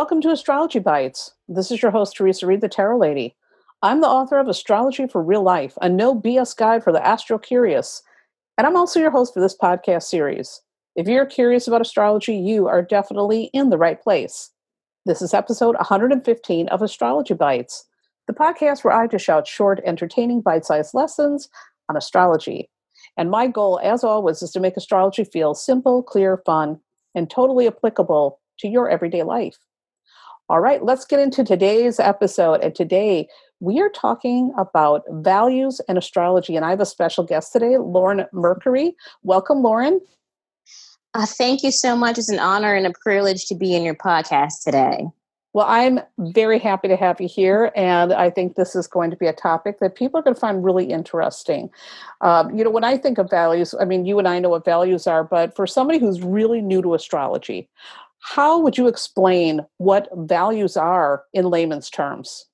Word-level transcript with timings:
Welcome 0.00 0.22
to 0.22 0.30
Astrology 0.30 0.78
Bites. 0.78 1.34
This 1.46 1.70
is 1.70 1.82
your 1.82 1.90
host, 1.90 2.16
Theresa 2.16 2.46
Reed, 2.46 2.62
the 2.62 2.70
Tarot 2.70 2.96
Lady. 2.96 3.36
I'm 3.82 4.00
the 4.00 4.08
author 4.08 4.38
of 4.38 4.48
Astrology 4.48 5.06
for 5.06 5.22
Real 5.22 5.42
Life, 5.42 5.76
a 5.82 5.90
no 5.90 6.18
BS 6.18 6.56
guide 6.56 6.82
for 6.82 6.90
the 6.90 7.06
astro 7.06 7.38
curious. 7.38 8.02
And 8.56 8.66
I'm 8.66 8.78
also 8.78 8.98
your 8.98 9.10
host 9.10 9.34
for 9.34 9.40
this 9.40 9.54
podcast 9.54 10.04
series. 10.04 10.62
If 10.96 11.06
you're 11.06 11.26
curious 11.26 11.68
about 11.68 11.82
astrology, 11.82 12.34
you 12.34 12.66
are 12.66 12.80
definitely 12.80 13.50
in 13.52 13.68
the 13.68 13.76
right 13.76 14.00
place. 14.00 14.50
This 15.04 15.20
is 15.20 15.34
episode 15.34 15.76
115 15.76 16.68
of 16.68 16.80
Astrology 16.80 17.34
Bites, 17.34 17.84
the 18.26 18.32
podcast 18.32 18.82
where 18.82 18.94
I 18.94 19.06
dish 19.06 19.28
out 19.28 19.46
short, 19.46 19.82
entertaining, 19.84 20.40
bite 20.40 20.64
sized 20.64 20.94
lessons 20.94 21.50
on 21.90 21.98
astrology. 21.98 22.70
And 23.18 23.30
my 23.30 23.48
goal, 23.48 23.78
as 23.82 24.02
always, 24.02 24.40
is 24.40 24.50
to 24.52 24.60
make 24.60 24.78
astrology 24.78 25.24
feel 25.24 25.52
simple, 25.54 26.02
clear, 26.02 26.40
fun, 26.46 26.80
and 27.14 27.28
totally 27.28 27.66
applicable 27.66 28.40
to 28.60 28.66
your 28.66 28.88
everyday 28.88 29.24
life. 29.24 29.58
All 30.50 30.58
right, 30.58 30.84
let's 30.84 31.04
get 31.04 31.20
into 31.20 31.44
today's 31.44 32.00
episode. 32.00 32.60
And 32.60 32.74
today 32.74 33.28
we 33.60 33.80
are 33.80 33.88
talking 33.88 34.52
about 34.58 35.04
values 35.08 35.80
and 35.86 35.96
astrology. 35.96 36.56
And 36.56 36.64
I 36.64 36.70
have 36.70 36.80
a 36.80 36.86
special 36.86 37.22
guest 37.22 37.52
today, 37.52 37.78
Lauren 37.78 38.26
Mercury. 38.32 38.96
Welcome, 39.22 39.62
Lauren. 39.62 40.00
Uh, 41.14 41.24
thank 41.24 41.62
you 41.62 41.70
so 41.70 41.94
much. 41.94 42.18
It's 42.18 42.30
an 42.30 42.40
honor 42.40 42.74
and 42.74 42.84
a 42.84 42.92
privilege 43.00 43.46
to 43.46 43.54
be 43.54 43.76
in 43.76 43.84
your 43.84 43.94
podcast 43.94 44.64
today. 44.64 45.06
Well, 45.52 45.66
I'm 45.68 46.00
very 46.18 46.58
happy 46.58 46.88
to 46.88 46.96
have 46.96 47.20
you 47.20 47.28
here, 47.28 47.72
and 47.74 48.12
I 48.12 48.30
think 48.30 48.54
this 48.54 48.76
is 48.76 48.86
going 48.86 49.10
to 49.10 49.16
be 49.16 49.26
a 49.26 49.32
topic 49.32 49.80
that 49.80 49.96
people 49.96 50.18
are 50.18 50.22
going 50.22 50.34
to 50.34 50.40
find 50.40 50.64
really 50.64 50.86
interesting. 50.86 51.70
Um, 52.20 52.56
you 52.56 52.62
know, 52.62 52.70
when 52.70 52.84
I 52.84 52.96
think 52.96 53.18
of 53.18 53.28
values, 53.28 53.74
I 53.80 53.84
mean, 53.84 54.04
you 54.04 54.20
and 54.20 54.28
I 54.28 54.38
know 54.38 54.48
what 54.48 54.64
values 54.64 55.08
are, 55.08 55.24
but 55.24 55.56
for 55.56 55.66
somebody 55.66 55.98
who's 55.98 56.22
really 56.22 56.60
new 56.60 56.82
to 56.82 56.94
astrology, 56.94 57.68
how 58.20 58.60
would 58.60 58.76
you 58.78 58.86
explain 58.86 59.66
what 59.78 60.08
values 60.14 60.76
are 60.76 61.24
in 61.32 61.46
layman's 61.46 61.90
terms? 61.90 62.46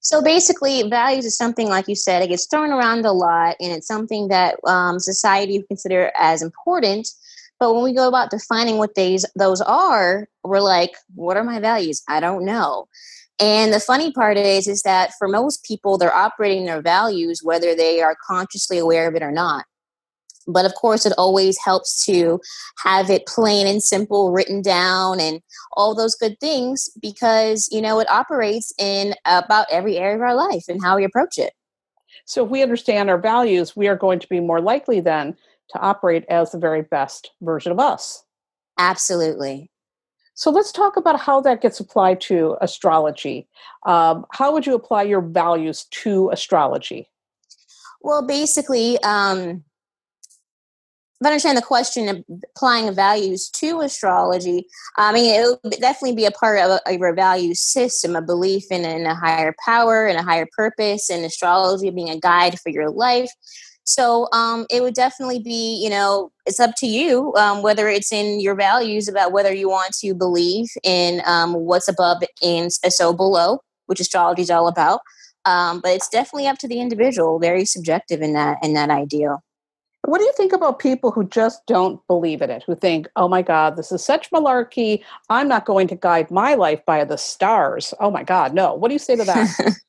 So 0.00 0.20
basically, 0.20 0.88
values 0.88 1.24
is 1.24 1.36
something 1.36 1.68
like 1.68 1.88
you 1.88 1.96
said, 1.96 2.22
it 2.22 2.28
gets 2.28 2.46
thrown 2.46 2.70
around 2.70 3.06
a 3.06 3.12
lot, 3.12 3.56
and 3.58 3.72
it's 3.72 3.86
something 3.86 4.28
that 4.28 4.56
um, 4.66 5.00
society 5.00 5.64
consider 5.66 6.12
as 6.16 6.42
important. 6.42 7.08
But 7.58 7.74
when 7.74 7.84
we 7.84 7.94
go 7.94 8.06
about 8.06 8.30
defining 8.30 8.76
what 8.76 8.94
these 8.94 9.24
those 9.34 9.62
are, 9.62 10.28
we're 10.42 10.60
like, 10.60 10.92
what 11.14 11.36
are 11.36 11.44
my 11.44 11.58
values? 11.58 12.02
I 12.06 12.20
don't 12.20 12.44
know. 12.44 12.86
And 13.40 13.72
the 13.72 13.80
funny 13.80 14.12
part 14.12 14.36
is, 14.36 14.68
is 14.68 14.82
that 14.82 15.12
for 15.18 15.26
most 15.26 15.64
people, 15.64 15.98
they're 15.98 16.14
operating 16.14 16.66
their 16.66 16.82
values 16.82 17.40
whether 17.42 17.74
they 17.74 18.00
are 18.00 18.16
consciously 18.26 18.78
aware 18.78 19.08
of 19.08 19.14
it 19.14 19.22
or 19.22 19.32
not. 19.32 19.64
But 20.46 20.66
of 20.66 20.74
course, 20.74 21.06
it 21.06 21.12
always 21.16 21.58
helps 21.58 22.04
to 22.06 22.40
have 22.82 23.10
it 23.10 23.26
plain 23.26 23.66
and 23.66 23.82
simple 23.82 24.32
written 24.32 24.62
down 24.62 25.20
and 25.20 25.40
all 25.72 25.94
those 25.94 26.14
good 26.14 26.38
things 26.40 26.88
because, 27.00 27.68
you 27.72 27.80
know, 27.80 27.98
it 28.00 28.10
operates 28.10 28.72
in 28.78 29.14
about 29.24 29.66
every 29.70 29.96
area 29.96 30.16
of 30.16 30.22
our 30.22 30.34
life 30.34 30.64
and 30.68 30.82
how 30.82 30.96
we 30.96 31.04
approach 31.04 31.38
it. 31.38 31.52
So 32.26 32.44
if 32.44 32.50
we 32.50 32.62
understand 32.62 33.10
our 33.10 33.18
values, 33.18 33.76
we 33.76 33.88
are 33.88 33.96
going 33.96 34.18
to 34.20 34.28
be 34.28 34.40
more 34.40 34.60
likely 34.60 35.00
then 35.00 35.36
to 35.70 35.78
operate 35.78 36.24
as 36.28 36.52
the 36.52 36.58
very 36.58 36.82
best 36.82 37.30
version 37.42 37.72
of 37.72 37.78
us. 37.78 38.22
Absolutely. 38.78 39.70
So 40.34 40.50
let's 40.50 40.72
talk 40.72 40.96
about 40.96 41.20
how 41.20 41.40
that 41.42 41.62
gets 41.62 41.78
applied 41.78 42.20
to 42.22 42.56
astrology. 42.60 43.46
Um, 43.86 44.26
how 44.32 44.52
would 44.52 44.66
you 44.66 44.74
apply 44.74 45.04
your 45.04 45.20
values 45.20 45.84
to 46.02 46.30
astrology? 46.30 47.08
Well, 48.02 48.26
basically, 48.26 48.98
um, 49.02 49.64
if 51.24 51.28
I 51.28 51.30
understand 51.30 51.56
the 51.56 51.62
question 51.62 52.08
of 52.10 52.22
applying 52.54 52.94
values 52.94 53.48
to 53.48 53.80
astrology, 53.80 54.66
I 54.98 55.10
mean, 55.10 55.34
it 55.34 55.58
would 55.64 55.72
definitely 55.80 56.16
be 56.16 56.26
a 56.26 56.30
part 56.30 56.58
of, 56.58 56.70
a, 56.70 56.80
of 56.86 57.00
your 57.00 57.14
value 57.14 57.54
system, 57.54 58.14
a 58.14 58.20
belief 58.20 58.64
in, 58.70 58.84
in 58.84 59.06
a 59.06 59.14
higher 59.14 59.54
power 59.64 60.06
and 60.06 60.18
a 60.18 60.22
higher 60.22 60.46
purpose, 60.54 61.08
and 61.08 61.24
astrology 61.24 61.88
being 61.88 62.10
a 62.10 62.20
guide 62.20 62.60
for 62.60 62.68
your 62.68 62.90
life. 62.90 63.30
So 63.84 64.28
um, 64.32 64.66
it 64.70 64.82
would 64.82 64.92
definitely 64.92 65.38
be, 65.38 65.80
you 65.82 65.88
know, 65.88 66.30
it's 66.44 66.60
up 66.60 66.72
to 66.78 66.86
you 66.86 67.32
um, 67.38 67.62
whether 67.62 67.88
it's 67.88 68.12
in 68.12 68.40
your 68.40 68.54
values 68.54 69.08
about 69.08 69.32
whether 69.32 69.52
you 69.52 69.70
want 69.70 69.94
to 70.00 70.14
believe 70.14 70.68
in 70.82 71.22
um, 71.24 71.54
what's 71.54 71.88
above 71.88 72.22
and 72.42 72.70
so 72.70 73.14
below, 73.14 73.60
which 73.86 74.00
astrology 74.00 74.42
is 74.42 74.50
all 74.50 74.68
about. 74.68 75.00
Um, 75.46 75.80
but 75.80 75.92
it's 75.92 76.08
definitely 76.10 76.48
up 76.48 76.58
to 76.58 76.68
the 76.68 76.80
individual, 76.80 77.38
very 77.38 77.64
subjective 77.64 78.20
in 78.20 78.34
that 78.34 78.58
in 78.62 78.74
that 78.74 78.90
ideal. 78.90 79.42
What 80.06 80.18
do 80.18 80.24
you 80.24 80.32
think 80.36 80.52
about 80.52 80.80
people 80.80 81.10
who 81.10 81.24
just 81.24 81.66
don't 81.66 82.06
believe 82.06 82.42
in 82.42 82.50
it, 82.50 82.62
who 82.66 82.74
think, 82.74 83.08
oh 83.16 83.28
my 83.28 83.42
God, 83.42 83.76
this 83.76 83.90
is 83.90 84.04
such 84.04 84.30
malarkey. 84.30 85.02
I'm 85.30 85.48
not 85.48 85.64
going 85.64 85.88
to 85.88 85.96
guide 85.96 86.30
my 86.30 86.54
life 86.54 86.84
by 86.84 87.04
the 87.04 87.16
stars. 87.16 87.94
Oh 88.00 88.10
my 88.10 88.22
God, 88.22 88.54
no. 88.54 88.74
What 88.74 88.88
do 88.88 88.94
you 88.94 88.98
say 88.98 89.16
to 89.16 89.24
that? 89.24 89.48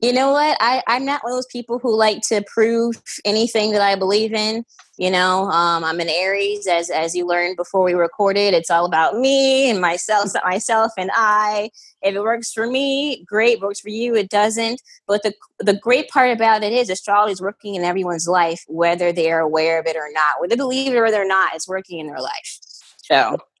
you 0.00 0.12
know 0.12 0.32
what? 0.32 0.56
I, 0.60 0.82
I'm 0.86 1.04
not 1.04 1.22
one 1.22 1.32
of 1.32 1.36
those 1.36 1.46
people 1.46 1.78
who 1.78 1.96
like 1.96 2.20
to 2.28 2.42
prove 2.52 3.02
anything 3.24 3.72
that 3.72 3.82
I 3.82 3.94
believe 3.94 4.32
in. 4.32 4.64
You 4.98 5.10
know, 5.10 5.50
um, 5.50 5.84
I'm 5.84 6.00
an 6.00 6.08
Aries, 6.08 6.66
as 6.66 6.88
as 6.88 7.14
you 7.14 7.26
learned 7.26 7.56
before 7.56 7.82
we 7.82 7.92
recorded. 7.92 8.54
It's 8.54 8.70
all 8.70 8.86
about 8.86 9.18
me 9.18 9.68
and 9.68 9.78
myself, 9.78 10.30
myself 10.42 10.92
and 10.96 11.10
I. 11.14 11.70
If 12.00 12.14
it 12.14 12.20
works 12.20 12.50
for 12.52 12.66
me, 12.66 13.22
great. 13.24 13.60
Works 13.60 13.80
for 13.80 13.90
you, 13.90 14.14
it 14.14 14.30
doesn't. 14.30 14.80
But 15.06 15.22
the 15.22 15.34
the 15.58 15.78
great 15.78 16.08
part 16.08 16.30
about 16.30 16.62
it 16.62 16.72
is 16.72 16.88
astrology 16.88 17.32
is 17.32 17.42
working 17.42 17.74
in 17.74 17.84
everyone's 17.84 18.26
life, 18.26 18.64
whether 18.68 19.12
they 19.12 19.30
are 19.30 19.40
aware 19.40 19.78
of 19.78 19.86
it 19.86 19.96
or 19.96 20.08
not. 20.12 20.40
Whether 20.40 20.56
they 20.56 20.56
believe 20.56 20.94
it 20.94 20.98
or 20.98 21.10
they're 21.10 21.28
not, 21.28 21.54
it's 21.54 21.68
working 21.68 21.98
in 21.98 22.06
their 22.06 22.20
life. 22.20 22.58
So, 23.06 23.38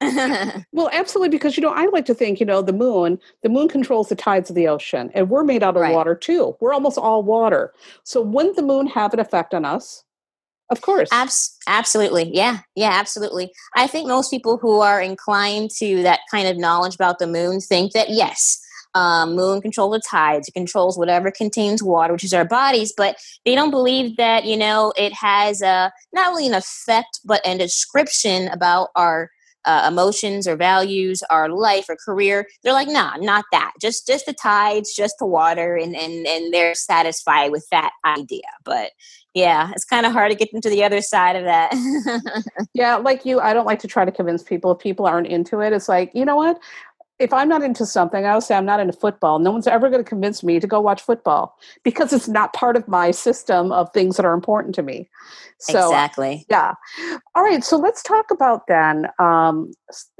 well, 0.72 0.90
absolutely, 0.92 1.28
because 1.28 1.56
you 1.56 1.62
know, 1.62 1.70
I 1.70 1.86
like 1.86 2.04
to 2.06 2.14
think, 2.14 2.40
you 2.40 2.46
know, 2.46 2.62
the 2.62 2.72
moon, 2.72 3.20
the 3.44 3.48
moon 3.48 3.68
controls 3.68 4.08
the 4.08 4.16
tides 4.16 4.50
of 4.50 4.56
the 4.56 4.66
ocean, 4.66 5.08
and 5.14 5.30
we're 5.30 5.44
made 5.44 5.62
out 5.62 5.76
of 5.76 5.82
right. 5.82 5.94
water 5.94 6.16
too. 6.16 6.56
We're 6.60 6.72
almost 6.74 6.98
all 6.98 7.22
water. 7.22 7.72
So, 8.02 8.20
wouldn't 8.20 8.56
the 8.56 8.62
moon 8.62 8.88
have 8.88 9.14
an 9.14 9.20
effect 9.20 9.54
on 9.54 9.64
us? 9.64 10.02
Of 10.68 10.80
course. 10.80 11.08
Abs- 11.12 11.56
absolutely. 11.68 12.28
Yeah. 12.34 12.58
Yeah, 12.74 12.90
absolutely. 12.92 13.52
I 13.76 13.86
think 13.86 14.08
most 14.08 14.32
people 14.32 14.58
who 14.58 14.80
are 14.80 15.00
inclined 15.00 15.70
to 15.78 16.02
that 16.02 16.20
kind 16.28 16.48
of 16.48 16.56
knowledge 16.56 16.96
about 16.96 17.20
the 17.20 17.28
moon 17.28 17.60
think 17.60 17.92
that, 17.92 18.10
yes, 18.10 18.60
um, 18.96 19.36
moon 19.36 19.60
controls 19.60 19.92
the 19.92 20.00
tides, 20.00 20.48
it 20.48 20.54
controls 20.54 20.98
whatever 20.98 21.30
contains 21.30 21.84
water, 21.84 22.12
which 22.12 22.24
is 22.24 22.34
our 22.34 22.44
bodies, 22.44 22.92
but 22.96 23.16
they 23.44 23.54
don't 23.54 23.70
believe 23.70 24.16
that, 24.16 24.44
you 24.44 24.56
know, 24.56 24.92
it 24.96 25.12
has 25.12 25.62
a, 25.62 25.92
not 26.12 26.28
only 26.28 26.48
an 26.48 26.54
effect, 26.54 27.20
but 27.24 27.46
a 27.46 27.56
description 27.56 28.48
about 28.48 28.88
our 28.96 29.30
uh, 29.66 29.86
emotions 29.88 30.48
or 30.48 30.56
values, 30.56 31.22
our 31.30 31.48
life 31.48 31.86
or 31.88 31.96
career. 31.96 32.46
They're 32.62 32.72
like, 32.72 32.88
nah, 32.88 33.16
not 33.16 33.44
that. 33.52 33.72
Just 33.80 34.06
just 34.06 34.26
the 34.26 34.32
tides, 34.32 34.94
just 34.94 35.16
the 35.18 35.26
water, 35.26 35.76
and 35.76 35.94
and 35.94 36.26
and 36.26 36.54
they're 36.54 36.74
satisfied 36.74 37.50
with 37.50 37.66
that 37.70 37.90
idea. 38.04 38.48
But 38.64 38.92
yeah, 39.34 39.70
it's 39.74 39.84
kind 39.84 40.06
of 40.06 40.12
hard 40.12 40.30
to 40.30 40.36
get 40.36 40.52
into 40.54 40.70
the 40.70 40.82
other 40.82 41.02
side 41.02 41.36
of 41.36 41.44
that. 41.44 41.70
yeah, 42.74 42.96
like 42.96 43.26
you, 43.26 43.38
I 43.38 43.52
don't 43.52 43.66
like 43.66 43.80
to 43.80 43.86
try 43.86 44.06
to 44.06 44.10
convince 44.10 44.42
people 44.42 44.72
if 44.72 44.78
people 44.78 45.06
aren't 45.06 45.26
into 45.26 45.60
it. 45.60 45.74
It's 45.74 45.90
like, 45.90 46.10
you 46.14 46.24
know 46.24 46.36
what? 46.36 46.58
If 47.18 47.32
I'm 47.32 47.48
not 47.48 47.62
into 47.62 47.86
something, 47.86 48.26
I'll 48.26 48.40
say 48.40 48.54
I'm 48.54 48.66
not 48.66 48.80
into 48.80 48.92
football. 48.92 49.38
No 49.38 49.50
one's 49.50 49.66
ever 49.66 49.88
going 49.88 50.02
to 50.02 50.08
convince 50.08 50.42
me 50.42 50.60
to 50.60 50.66
go 50.66 50.80
watch 50.80 51.00
football 51.00 51.56
because 51.82 52.12
it's 52.12 52.28
not 52.28 52.52
part 52.52 52.76
of 52.76 52.86
my 52.88 53.10
system 53.10 53.72
of 53.72 53.90
things 53.92 54.16
that 54.16 54.26
are 54.26 54.34
important 54.34 54.74
to 54.74 54.82
me. 54.82 55.08
So, 55.58 55.86
exactly. 55.86 56.44
Yeah. 56.50 56.74
All 57.34 57.42
right. 57.42 57.64
So 57.64 57.78
let's 57.78 58.02
talk 58.02 58.30
about 58.30 58.66
then 58.66 59.06
um, 59.18 59.72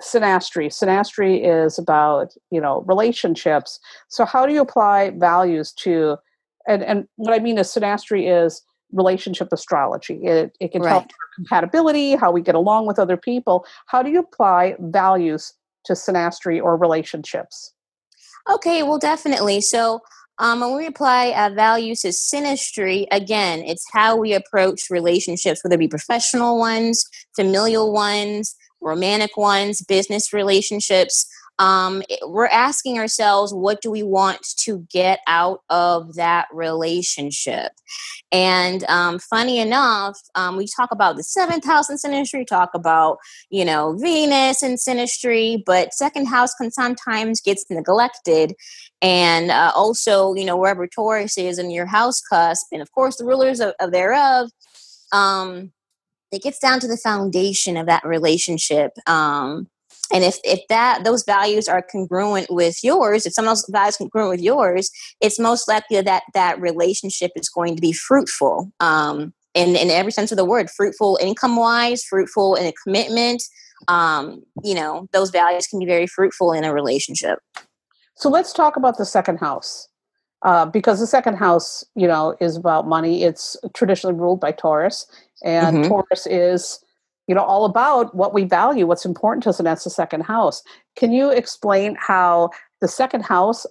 synastry. 0.02 0.68
Synastry 0.68 1.40
is 1.44 1.78
about 1.78 2.32
you 2.50 2.60
know 2.60 2.82
relationships. 2.86 3.78
So 4.08 4.24
how 4.24 4.46
do 4.46 4.54
you 4.54 4.62
apply 4.62 5.10
values 5.10 5.72
to? 5.72 6.16
And 6.66 6.82
and 6.82 7.06
what 7.16 7.34
I 7.34 7.40
mean 7.40 7.58
is 7.58 7.68
synastry 7.68 8.44
is 8.44 8.62
relationship 8.92 9.48
astrology. 9.52 10.24
It 10.24 10.56
it 10.60 10.72
can 10.72 10.80
right. 10.80 10.90
help 10.90 11.10
compatibility, 11.34 12.14
how 12.14 12.32
we 12.32 12.40
get 12.40 12.54
along 12.54 12.86
with 12.86 12.98
other 12.98 13.18
people. 13.18 13.66
How 13.84 14.02
do 14.02 14.10
you 14.10 14.20
apply 14.20 14.76
values 14.80 15.52
to 15.86 15.94
synastry 15.94 16.62
or 16.62 16.76
relationships? 16.76 17.72
Okay, 18.50 18.82
well, 18.82 18.98
definitely. 18.98 19.60
So, 19.60 20.00
um, 20.38 20.60
when 20.60 20.76
we 20.76 20.86
apply 20.86 21.30
uh, 21.30 21.54
values 21.54 22.00
to 22.02 22.08
synastry, 22.08 23.06
again, 23.10 23.60
it's 23.60 23.86
how 23.92 24.16
we 24.16 24.34
approach 24.34 24.90
relationships, 24.90 25.64
whether 25.64 25.76
it 25.76 25.78
be 25.78 25.88
professional 25.88 26.58
ones, 26.58 27.06
familial 27.34 27.90
ones, 27.90 28.54
romantic 28.82 29.36
ones, 29.38 29.80
business 29.82 30.34
relationships 30.34 31.26
um, 31.58 32.02
we're 32.26 32.46
asking 32.46 32.98
ourselves, 32.98 33.52
what 33.52 33.80
do 33.80 33.90
we 33.90 34.02
want 34.02 34.46
to 34.58 34.86
get 34.90 35.20
out 35.26 35.62
of 35.70 36.14
that 36.14 36.46
relationship? 36.52 37.72
And 38.30 38.84
um, 38.84 39.18
funny 39.18 39.58
enough, 39.58 40.18
um, 40.34 40.56
we 40.56 40.66
talk 40.66 40.90
about 40.90 41.16
the 41.16 41.22
seventh 41.22 41.64
house 41.64 41.88
in 41.88 41.96
synastry, 41.96 42.46
talk 42.46 42.70
about, 42.74 43.18
you 43.50 43.64
know, 43.64 43.96
Venus 43.96 44.62
in 44.62 44.74
synastry, 44.74 45.62
but 45.64 45.94
second 45.94 46.26
house 46.26 46.52
can 46.54 46.70
sometimes 46.70 47.40
gets 47.40 47.64
neglected. 47.70 48.54
And 49.00 49.50
uh, 49.50 49.72
also, 49.74 50.34
you 50.34 50.44
know, 50.44 50.56
wherever 50.56 50.86
Taurus 50.86 51.38
is 51.38 51.58
in 51.58 51.70
your 51.70 51.86
house 51.86 52.20
cusp, 52.20 52.66
and 52.72 52.82
of 52.82 52.92
course 52.92 53.16
the 53.16 53.24
rulers 53.24 53.60
of, 53.60 53.74
of 53.80 53.92
thereof, 53.92 54.50
um, 55.12 55.72
it 56.32 56.42
gets 56.42 56.58
down 56.58 56.80
to 56.80 56.88
the 56.88 56.96
foundation 56.96 57.76
of 57.76 57.86
that 57.86 58.04
relationship. 58.04 58.92
Um, 59.06 59.68
and 60.12 60.24
if 60.24 60.38
if 60.44 60.60
that 60.68 61.04
those 61.04 61.24
values 61.24 61.68
are 61.68 61.82
congruent 61.82 62.46
with 62.50 62.82
yours 62.82 63.26
if 63.26 63.32
some 63.32 63.44
of 63.44 63.50
those 63.50 63.66
values 63.70 63.96
congruent 63.96 64.30
with 64.30 64.40
yours 64.40 64.90
it's 65.20 65.38
most 65.38 65.68
likely 65.68 66.00
that 66.00 66.22
that 66.34 66.60
relationship 66.60 67.30
is 67.36 67.48
going 67.48 67.74
to 67.74 67.82
be 67.82 67.92
fruitful. 67.92 68.70
Um 68.80 69.32
in, 69.54 69.74
in 69.74 69.88
every 69.88 70.12
sense 70.12 70.30
of 70.30 70.36
the 70.36 70.44
word 70.44 70.70
fruitful 70.70 71.18
income 71.20 71.56
wise 71.56 72.02
fruitful 72.04 72.54
in 72.54 72.66
a 72.66 72.72
commitment. 72.84 73.42
Um 73.88 74.42
you 74.62 74.74
know 74.74 75.08
those 75.12 75.30
values 75.30 75.66
can 75.66 75.78
be 75.78 75.86
very 75.86 76.06
fruitful 76.06 76.52
in 76.52 76.64
a 76.64 76.74
relationship. 76.74 77.38
So 78.16 78.28
let's 78.28 78.52
talk 78.52 78.76
about 78.76 78.98
the 78.98 79.04
second 79.04 79.38
house. 79.38 79.88
Uh, 80.42 80.66
because 80.66 81.00
the 81.00 81.06
second 81.06 81.36
house 81.36 81.82
you 81.94 82.06
know 82.06 82.36
is 82.40 82.56
about 82.56 82.86
money. 82.86 83.24
It's 83.24 83.56
traditionally 83.74 84.16
ruled 84.16 84.40
by 84.40 84.52
taurus. 84.52 85.06
And 85.44 85.78
mm-hmm. 85.78 85.88
taurus 85.88 86.26
is 86.26 86.80
you 87.26 87.34
know 87.34 87.42
all 87.42 87.64
about 87.64 88.14
what 88.14 88.32
we 88.32 88.44
value 88.44 88.86
what's 88.86 89.04
important 89.04 89.42
to 89.42 89.50
us 89.50 89.58
and 89.58 89.66
that's 89.66 89.84
the 89.84 89.90
second 89.90 90.22
house. 90.22 90.62
Can 90.96 91.12
you 91.12 91.30
explain 91.30 91.96
how 91.98 92.50
the 92.80 92.88
second 92.88 93.22
house 93.24 93.66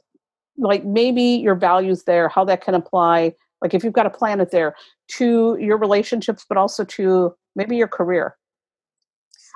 like 0.58 0.86
maybe 0.86 1.22
your 1.22 1.56
values 1.56 2.04
there 2.04 2.30
how 2.30 2.46
that 2.46 2.64
can 2.64 2.74
apply 2.74 3.34
like 3.62 3.74
if 3.74 3.84
you've 3.84 3.94
got 3.94 4.06
a 4.06 4.10
planet 4.10 4.52
there 4.52 4.76
to 5.08 5.58
your 5.60 5.78
relationships 5.78 6.46
but 6.48 6.58
also 6.58 6.84
to 6.86 7.36
maybe 7.56 7.76
your 7.76 7.88
career 7.88 8.36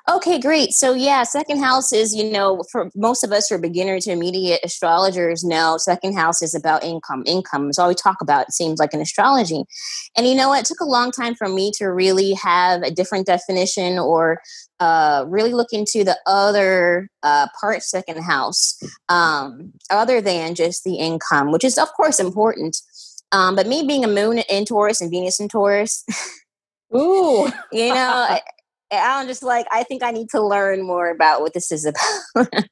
Okay, 0.07 0.40
great. 0.40 0.72
So 0.72 0.94
yeah, 0.94 1.24
second 1.24 1.60
house 1.60 1.92
is, 1.92 2.16
you 2.16 2.31
know, 2.31 2.63
for 2.72 2.90
most 2.96 3.24
of 3.24 3.31
us 3.31 3.48
who 3.48 3.56
are 3.56 3.60
beginner 3.60 4.00
to 4.00 4.12
immediate 4.12 4.60
astrologers 4.63 5.44
know 5.44 5.78
second 5.78 6.16
house 6.16 6.42
is 6.42 6.56
about 6.56 6.84
income. 6.84 7.24
Income 7.25 7.69
is 7.69 7.78
all 7.78 7.90
we 7.90 7.96
talk 7.96 8.22
about, 8.22 8.48
it 8.48 8.54
seems 8.54 8.80
like 8.80 8.94
in 8.94 9.01
astrology. 9.01 9.66
And 10.16 10.25
you 10.25 10.36
know 10.36 10.50
what? 10.50 10.62
It 10.62 10.66
took 10.66 10.80
a 10.80 10.86
long 10.86 11.12
time 11.12 11.36
for 11.36 11.48
me 11.48 11.72
to 11.78 11.88
really 11.88 12.34
have 12.34 12.81
a 12.81 12.92
different 12.92 13.28
definition 13.28 14.00
or 14.00 14.42
uh, 14.80 15.25
really 15.28 15.54
look 15.54 15.74
into 15.74 16.04
the 16.04 16.18
other 16.25 17.10
uh, 17.22 17.48
part 17.60 17.84
second 17.84 18.24
house 18.24 18.80
um, 19.10 19.74
other 19.92 20.22
than 20.22 20.56
just 20.56 20.84
the 20.84 20.95
income, 20.95 21.52
which 21.52 21.63
is 21.63 21.78
of 21.78 21.92
course 21.94 22.19
important. 22.19 22.78
Um, 23.31 23.56
but 23.56 23.68
me 23.68 23.86
being 23.86 24.04
a 24.04 24.07
moon 24.07 24.40
in 24.50 24.66
Taurus 24.66 25.02
and 25.02 25.12
Venus 25.12 25.40
in 25.40 25.50
Taurus, 25.50 26.04
Ooh, 26.95 27.48
you 27.72 27.94
know, 27.94 28.38
I'm 28.92 29.28
just 29.28 29.44
like, 29.44 29.68
I 29.72 29.84
think 29.84 30.04
I 30.04 30.12
need 30.12 30.30
to 30.32 30.42
learn 30.42 30.82
more 30.82 31.10
about 31.10 31.42
what 31.42 31.54
this 31.54 31.72
is 31.72 31.86
about. 31.86 32.48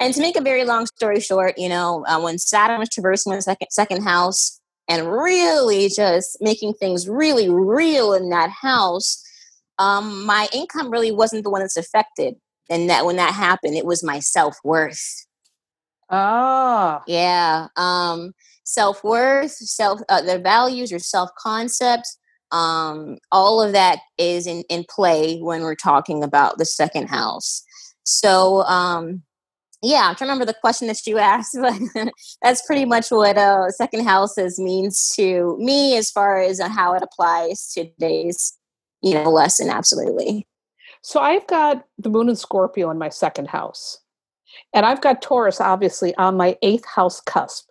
and 0.00 0.14
to 0.14 0.20
make 0.20 0.36
a 0.36 0.42
very 0.42 0.64
long 0.64 0.86
story 0.86 1.20
short, 1.20 1.58
you 1.58 1.68
know, 1.68 2.04
uh, 2.06 2.20
when 2.20 2.38
Saturn 2.38 2.78
was 2.78 2.88
traversing 2.88 3.32
my 3.32 3.38
second 3.40 3.68
second 3.70 4.02
house 4.02 4.60
and 4.88 5.10
really 5.10 5.88
just 5.88 6.38
making 6.40 6.74
things 6.74 7.08
really 7.08 7.48
real 7.48 8.12
in 8.12 8.30
that 8.30 8.50
house, 8.50 9.22
um, 9.78 10.24
my 10.24 10.48
income 10.52 10.90
really 10.90 11.10
wasn't 11.10 11.42
the 11.42 11.50
one 11.50 11.62
that's 11.62 11.76
affected. 11.76 12.36
And 12.68 12.88
that 12.88 13.04
when 13.04 13.16
that 13.16 13.34
happened, 13.34 13.76
it 13.76 13.86
was 13.86 14.04
my 14.04 14.20
self 14.20 14.56
worth. 14.62 15.26
Oh, 16.10 17.00
yeah. 17.06 17.68
Um, 17.76 18.32
self 18.64 19.02
worth, 19.02 19.52
self, 19.52 20.00
uh, 20.08 20.22
their 20.22 20.38
values, 20.38 20.90
your 20.90 21.00
self 21.00 21.30
concept 21.36 22.06
um, 22.52 23.18
all 23.30 23.62
of 23.62 23.72
that 23.72 24.00
is 24.18 24.46
in, 24.46 24.62
in 24.68 24.84
play 24.88 25.38
when 25.38 25.62
we're 25.62 25.74
talking 25.74 26.22
about 26.22 26.58
the 26.58 26.64
second 26.64 27.08
house. 27.08 27.62
So, 28.04 28.62
um, 28.62 29.22
yeah, 29.82 30.08
I'm 30.08 30.14
trying 30.14 30.28
to 30.28 30.32
remember 30.32 30.46
the 30.46 30.58
question 30.60 30.88
that 30.88 31.06
you 31.06 31.18
asked, 31.18 31.56
but 31.60 32.12
that's 32.42 32.62
pretty 32.66 32.84
much 32.84 33.10
what 33.10 33.38
uh, 33.38 33.70
second 33.70 34.04
houses 34.04 34.58
means 34.58 35.12
to 35.16 35.56
me 35.58 35.96
as 35.96 36.10
far 36.10 36.40
as 36.40 36.60
uh, 36.60 36.68
how 36.68 36.94
it 36.94 37.02
applies 37.02 37.72
to 37.74 37.84
today's, 37.84 38.56
you 39.02 39.14
know, 39.14 39.30
lesson. 39.30 39.70
Absolutely. 39.70 40.46
So 41.02 41.20
I've 41.20 41.46
got 41.46 41.84
the 41.98 42.10
moon 42.10 42.28
and 42.28 42.38
Scorpio 42.38 42.90
in 42.90 42.98
my 42.98 43.08
second 43.08 43.48
house, 43.48 43.98
and 44.74 44.84
I've 44.84 45.00
got 45.00 45.22
Taurus 45.22 45.60
obviously 45.60 46.14
on 46.16 46.36
my 46.36 46.58
eighth 46.62 46.84
house 46.84 47.20
cusp. 47.22 47.69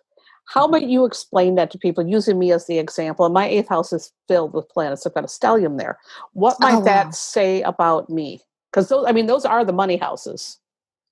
How 0.52 0.66
might 0.66 0.88
you 0.88 1.04
explain 1.04 1.54
that 1.54 1.70
to 1.70 1.78
people 1.78 2.04
using 2.04 2.36
me 2.36 2.50
as 2.50 2.66
the 2.66 2.80
example? 2.80 3.24
And 3.24 3.32
my 3.32 3.46
eighth 3.46 3.68
house 3.68 3.92
is 3.92 4.10
filled 4.26 4.52
with 4.52 4.68
planets. 4.68 5.06
I've 5.06 5.14
got 5.14 5.22
a 5.22 5.28
stellium 5.28 5.78
there. 5.78 5.96
What 6.32 6.58
might 6.58 6.78
oh, 6.78 6.84
that 6.84 7.14
say 7.14 7.62
about 7.62 8.10
me? 8.10 8.40
Because 8.72 8.88
those, 8.88 9.04
I 9.06 9.12
mean, 9.12 9.26
those 9.26 9.44
are 9.44 9.64
the 9.64 9.72
money 9.72 9.96
houses. 9.96 10.58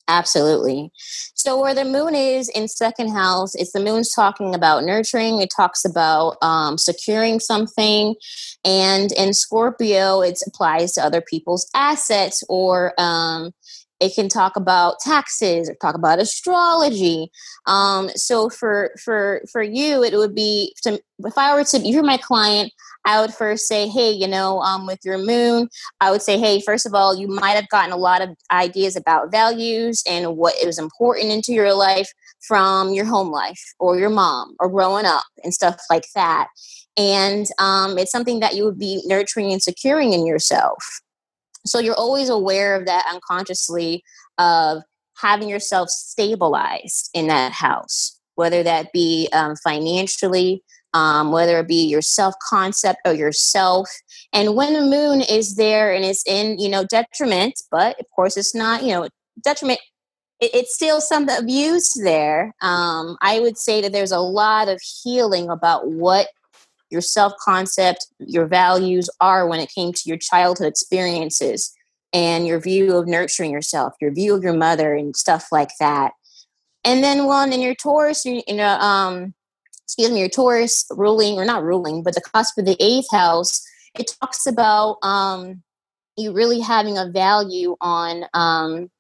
Absolutely. 0.08 0.90
So 1.35 1.61
where 1.61 1.75
the 1.75 1.85
moon 1.85 2.17
is 2.17 2.49
in 2.49 2.67
second 2.67 3.11
house, 3.11 3.55
it's 3.55 3.73
the 3.73 3.81
moon's 3.81 4.12
talking 4.12 4.56
about 4.56 4.82
nurturing. 4.82 5.41
It 5.41 5.50
talks 5.55 5.84
about 5.84 6.37
um, 6.43 6.76
securing 6.76 7.38
something, 7.38 8.17
and 8.64 9.12
in 9.12 9.34
Scorpio, 9.34 10.20
it 10.20 10.41
applies 10.46 10.94
to 10.94 11.05
other 11.05 11.20
people's 11.20 11.70
assets 11.75 12.43
or 12.49 12.94
um, 12.99 13.52
it 14.00 14.14
can 14.14 14.28
talk 14.28 14.56
about 14.56 15.00
taxes 15.00 15.68
or 15.68 15.74
talk 15.74 15.94
about 15.94 16.18
astrology. 16.18 17.30
Um, 17.66 18.10
so 18.14 18.48
for 18.48 18.92
for 19.02 19.42
for 19.50 19.62
you 19.62 20.02
it 20.02 20.14
would 20.14 20.34
be 20.34 20.74
to, 20.82 21.00
if 21.24 21.36
i 21.36 21.54
were 21.54 21.64
to 21.64 21.78
you're 21.80 22.02
my 22.02 22.16
client 22.16 22.72
i 23.04 23.20
would 23.20 23.32
first 23.34 23.66
say 23.66 23.88
hey 23.88 24.10
you 24.10 24.26
know 24.26 24.60
um, 24.60 24.86
with 24.86 25.00
your 25.04 25.18
moon 25.18 25.68
i 26.00 26.10
would 26.10 26.22
say 26.22 26.38
hey 26.38 26.60
first 26.60 26.86
of 26.86 26.94
all 26.94 27.16
you 27.16 27.28
might 27.28 27.56
have 27.56 27.68
gotten 27.68 27.92
a 27.92 27.96
lot 27.96 28.22
of 28.22 28.30
ideas 28.50 28.96
about 28.96 29.30
values 29.30 30.02
and 30.08 30.36
what 30.36 30.54
is 30.62 30.78
important 30.78 31.30
into 31.30 31.52
your 31.52 31.74
life 31.74 32.10
from 32.40 32.92
your 32.92 33.04
home 33.04 33.30
life 33.30 33.74
or 33.78 33.98
your 33.98 34.10
mom 34.10 34.54
or 34.60 34.68
growing 34.68 35.04
up 35.04 35.24
and 35.42 35.52
stuff 35.52 35.80
like 35.90 36.06
that. 36.14 36.48
And 36.96 37.46
um, 37.58 37.98
it's 37.98 38.10
something 38.10 38.40
that 38.40 38.54
you 38.54 38.64
would 38.64 38.78
be 38.78 39.02
nurturing 39.06 39.52
and 39.52 39.62
securing 39.62 40.12
in 40.12 40.26
yourself 40.26 41.00
so 41.69 41.79
you're 41.79 41.94
always 41.94 42.29
aware 42.29 42.75
of 42.75 42.87
that 42.87 43.06
unconsciously 43.12 44.03
of 44.38 44.82
having 45.20 45.49
yourself 45.49 45.88
stabilized 45.88 47.11
in 47.15 47.26
that 47.29 47.53
house, 47.53 48.19
whether 48.37 48.62
that 48.62 48.93
be 48.93 49.29
um, 49.32 49.56
financially, 49.56 50.62
um, 50.94 51.32
whether 51.32 51.59
it 51.59 51.69
be 51.69 51.87
your 51.87 52.03
self 52.03 52.35
concept 52.49 53.00
or 53.05 53.12
yourself. 53.12 53.88
And 54.32 54.56
when 54.56 54.75
the 54.75 54.82
moon 54.82 55.20
is 55.20 55.56
there 55.56 55.93
and 55.93 56.05
it's 56.05 56.26
in, 56.26 56.59
you 56.59 56.69
know, 56.69 56.85
detriment, 56.85 57.55
but 57.70 57.99
of 58.00 58.06
course 58.15 58.37
it's 58.37 58.55
not, 58.55 58.82
you 58.82 58.93
know, 58.93 59.09
detriment. 59.43 59.81
It, 60.41 60.55
it's 60.55 60.75
still 60.75 61.00
some 61.00 61.29
abuse 61.29 61.93
there. 62.03 62.55
Um, 62.62 63.17
I 63.20 63.41
would 63.41 63.59
say 63.59 63.81
that 63.82 63.93
there's 63.93 64.12
a 64.12 64.20
lot 64.20 64.69
of 64.69 64.81
healing 65.03 65.50
about 65.50 65.89
what 65.89 66.29
your 66.90 67.00
self 67.00 67.32
concept, 67.42 68.06
your 68.18 68.46
values 68.46 69.10
are 69.20 69.46
when 69.46 69.60
it 69.60 69.72
came 69.74 69.92
to 69.92 70.02
your 70.04 70.16
childhood 70.18 70.66
experiences 70.66 71.72
and 72.12 72.46
your 72.46 72.60
view 72.60 72.96
of 72.96 73.06
nurturing 73.06 73.50
yourself, 73.50 73.94
your 74.00 74.12
view 74.12 74.34
of 74.34 74.42
your 74.42 74.54
mother 74.54 74.94
and 74.94 75.16
stuff 75.16 75.48
like 75.52 75.70
that. 75.78 76.12
And 76.84 77.04
then 77.04 77.26
one 77.26 77.52
in 77.52 77.60
your 77.60 77.74
Taurus, 77.74 78.24
you, 78.24 78.42
you 78.46 78.54
know, 78.54 78.78
um, 78.78 79.34
excuse 79.84 80.10
me, 80.10 80.20
your 80.20 80.28
Taurus 80.28 80.86
ruling 80.90 81.34
or 81.38 81.44
not 81.44 81.62
ruling, 81.62 82.02
but 82.02 82.14
the 82.14 82.20
cusp 82.20 82.56
of 82.58 82.64
the 82.64 82.76
eighth 82.80 83.10
house, 83.10 83.62
it 83.98 84.10
talks 84.20 84.46
about 84.46 84.96
um, 85.02 85.62
you 86.16 86.32
really 86.32 86.60
having 86.60 86.96
a 86.96 87.10
value 87.10 87.76
on 87.80 88.24
um, 88.34 88.90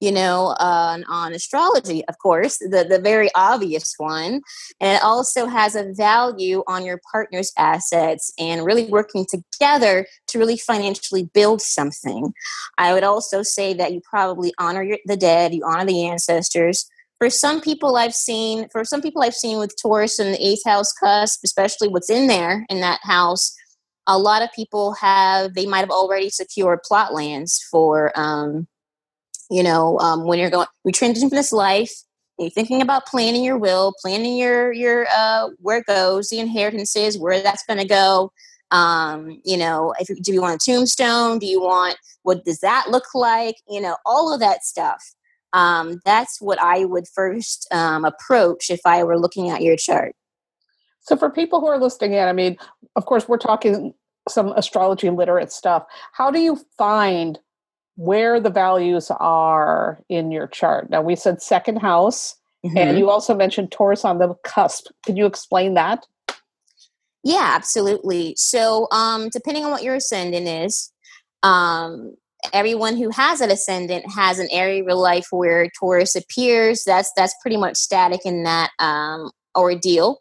you 0.00 0.12
know, 0.12 0.48
uh, 0.60 0.98
on 1.08 1.32
astrology, 1.32 2.04
of 2.06 2.18
course, 2.18 2.58
the, 2.58 2.86
the 2.88 3.00
very 3.00 3.30
obvious 3.34 3.94
one. 3.96 4.42
And 4.80 4.96
it 4.96 5.02
also 5.02 5.46
has 5.46 5.74
a 5.74 5.92
value 5.94 6.62
on 6.66 6.84
your 6.84 7.00
partner's 7.10 7.52
assets 7.56 8.32
and 8.38 8.64
really 8.64 8.86
working 8.86 9.26
together 9.28 10.06
to 10.28 10.38
really 10.38 10.58
financially 10.58 11.30
build 11.32 11.62
something. 11.62 12.34
I 12.76 12.92
would 12.92 13.04
also 13.04 13.42
say 13.42 13.72
that 13.74 13.92
you 13.92 14.02
probably 14.08 14.52
honor 14.58 14.82
your, 14.82 14.98
the 15.06 15.16
dead, 15.16 15.54
you 15.54 15.64
honor 15.66 15.86
the 15.86 16.06
ancestors. 16.06 16.86
For 17.18 17.30
some 17.30 17.62
people, 17.62 17.96
I've 17.96 18.14
seen, 18.14 18.68
for 18.68 18.84
some 18.84 19.00
people 19.00 19.22
I've 19.22 19.34
seen 19.34 19.58
with 19.58 19.74
Taurus 19.80 20.18
and 20.18 20.34
the 20.34 20.46
eighth 20.46 20.64
house 20.66 20.92
cusp, 20.92 21.40
especially 21.42 21.88
what's 21.88 22.10
in 22.10 22.26
there 22.26 22.66
in 22.68 22.80
that 22.82 23.00
house, 23.02 23.54
a 24.06 24.18
lot 24.18 24.42
of 24.42 24.52
people 24.52 24.92
have, 24.92 25.54
they 25.54 25.64
might 25.66 25.80
have 25.80 25.90
already 25.90 26.28
secured 26.28 26.82
plot 26.82 27.14
lands 27.14 27.66
for, 27.70 28.12
um, 28.14 28.68
you 29.50 29.62
know 29.62 29.98
um, 29.98 30.24
when 30.24 30.38
you're 30.38 30.50
going 30.50 30.66
we 30.84 30.92
transition 30.92 31.28
from 31.28 31.36
this 31.36 31.52
life 31.52 31.92
you're 32.38 32.50
thinking 32.50 32.82
about 32.82 33.06
planning 33.06 33.44
your 33.44 33.58
will 33.58 33.94
planning 34.00 34.36
your 34.36 34.72
your 34.72 35.06
uh, 35.16 35.48
where 35.58 35.78
it 35.78 35.86
goes 35.86 36.28
the 36.28 36.38
inheritances 36.38 37.18
where 37.18 37.42
that's 37.42 37.64
going 37.64 37.78
to 37.78 37.86
go. 37.86 38.32
Um, 38.72 39.40
you 39.44 39.56
know 39.56 39.94
if 39.98 40.08
do 40.22 40.32
you 40.32 40.42
want 40.42 40.62
a 40.62 40.70
tombstone? 40.70 41.38
Do 41.38 41.46
you 41.46 41.60
want 41.60 41.96
what 42.22 42.44
does 42.44 42.60
that 42.60 42.86
look 42.90 43.14
like? 43.14 43.56
You 43.68 43.80
know 43.80 43.96
all 44.04 44.32
of 44.32 44.40
that 44.40 44.64
stuff. 44.64 45.02
Um, 45.52 46.00
that's 46.04 46.40
what 46.40 46.60
i 46.60 46.84
would 46.84 47.06
first 47.08 47.66
um, 47.72 48.04
approach 48.04 48.68
if 48.68 48.80
i 48.84 49.02
were 49.04 49.18
looking 49.18 49.48
at 49.48 49.62
your 49.62 49.76
chart. 49.76 50.14
So 51.00 51.16
for 51.16 51.30
people 51.30 51.60
who 51.60 51.66
are 51.66 51.78
listening 51.78 52.14
in 52.14 52.26
i 52.26 52.32
mean 52.32 52.58
of 52.96 53.06
course 53.06 53.28
we're 53.28 53.38
talking 53.38 53.94
some 54.28 54.48
astrology 54.56 55.08
literate 55.08 55.52
stuff. 55.52 55.84
How 56.12 56.30
do 56.30 56.40
you 56.40 56.58
find 56.76 57.38
where 57.96 58.38
the 58.38 58.50
values 58.50 59.10
are 59.10 59.98
in 60.08 60.30
your 60.30 60.46
chart. 60.46 60.90
Now, 60.90 61.02
we 61.02 61.16
said 61.16 61.42
second 61.42 61.76
house, 61.76 62.36
mm-hmm. 62.64 62.76
and 62.76 62.98
you 62.98 63.10
also 63.10 63.34
mentioned 63.34 63.72
Taurus 63.72 64.04
on 64.04 64.18
the 64.18 64.34
cusp. 64.44 64.86
Can 65.04 65.16
you 65.16 65.26
explain 65.26 65.74
that? 65.74 66.06
Yeah, 67.24 67.52
absolutely. 67.54 68.34
So, 68.36 68.86
um, 68.92 69.30
depending 69.30 69.64
on 69.64 69.72
what 69.72 69.82
your 69.82 69.96
ascendant 69.96 70.46
is, 70.46 70.92
um, 71.42 72.14
everyone 72.52 72.96
who 72.96 73.10
has 73.10 73.40
an 73.40 73.50
ascendant 73.50 74.04
has 74.12 74.38
an 74.38 74.48
area 74.50 74.84
of 74.84 74.98
life 74.98 75.28
where 75.30 75.68
Taurus 75.78 76.14
appears. 76.14 76.84
That's 76.84 77.10
that's 77.16 77.34
pretty 77.42 77.56
much 77.56 77.76
static 77.76 78.20
in 78.24 78.44
that 78.44 78.70
um, 78.78 79.30
ordeal. 79.56 80.18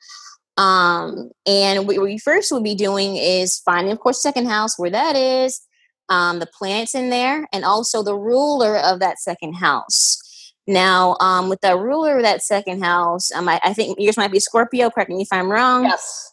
Um, 0.58 1.32
and 1.46 1.88
what 1.88 2.02
we 2.02 2.18
first 2.18 2.52
would 2.52 2.64
be 2.64 2.76
doing 2.76 3.18
is 3.18 3.60
finding, 3.60 3.92
of 3.92 4.00
course, 4.00 4.22
second 4.22 4.48
house 4.48 4.80
where 4.80 4.90
that 4.90 5.16
is, 5.16 5.62
um, 6.10 6.40
the 6.40 6.48
planets 6.48 6.96
in 6.96 7.10
there, 7.10 7.48
and 7.52 7.66
also 7.66 8.04
the 8.04 8.16
ruler 8.16 8.78
of 8.78 9.00
that 9.00 9.20
second 9.20 9.54
house. 9.54 10.22
Now, 10.68 11.16
um, 11.20 11.50
with 11.50 11.62
the 11.62 11.78
ruler 11.78 12.18
of 12.18 12.24
that 12.24 12.42
second 12.42 12.84
house, 12.84 13.32
um, 13.32 13.48
I, 13.48 13.60
I 13.64 13.74
think 13.74 13.98
yours 14.00 14.18
might 14.18 14.32
be 14.32 14.40
Scorpio. 14.40 14.90
Correct 14.90 15.10
me 15.10 15.22
if 15.22 15.28
I'm 15.32 15.52
wrong. 15.52 15.84
Yes. 15.84 16.32